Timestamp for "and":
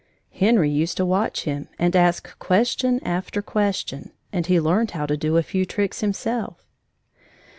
1.77-1.95, 4.33-4.47